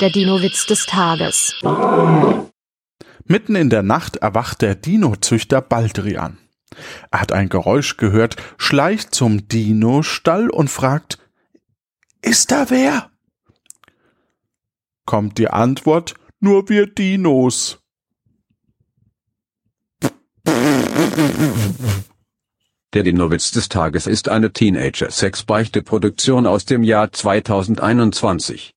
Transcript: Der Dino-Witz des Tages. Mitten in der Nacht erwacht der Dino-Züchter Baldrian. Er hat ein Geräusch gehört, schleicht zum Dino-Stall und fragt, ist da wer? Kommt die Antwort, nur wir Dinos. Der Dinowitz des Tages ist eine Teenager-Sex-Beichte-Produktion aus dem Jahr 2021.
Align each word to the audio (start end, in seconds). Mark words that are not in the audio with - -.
Der 0.00 0.10
Dino-Witz 0.10 0.66
des 0.66 0.84
Tages. 0.84 1.54
Mitten 3.24 3.54
in 3.56 3.70
der 3.70 3.82
Nacht 3.82 4.16
erwacht 4.16 4.60
der 4.60 4.74
Dino-Züchter 4.74 5.62
Baldrian. 5.62 6.36
Er 7.10 7.22
hat 7.22 7.32
ein 7.32 7.48
Geräusch 7.48 7.96
gehört, 7.96 8.36
schleicht 8.58 9.14
zum 9.14 9.48
Dino-Stall 9.48 10.50
und 10.50 10.68
fragt, 10.68 11.18
ist 12.20 12.50
da 12.50 12.68
wer? 12.68 13.10
Kommt 15.06 15.38
die 15.38 15.48
Antwort, 15.48 16.14
nur 16.40 16.68
wir 16.68 16.86
Dinos. 16.86 17.78
Der 22.92 23.02
Dinowitz 23.02 23.50
des 23.50 23.68
Tages 23.70 24.06
ist 24.06 24.28
eine 24.28 24.52
Teenager-Sex-Beichte-Produktion 24.52 26.46
aus 26.46 26.66
dem 26.66 26.82
Jahr 26.82 27.12
2021. 27.12 28.74